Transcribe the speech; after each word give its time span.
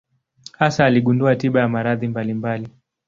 Hasa 0.59 0.85
aligundua 0.85 1.35
tiba 1.35 1.59
ya 1.59 1.67
maradhi 1.69 2.07
mbalimbali. 2.07 2.67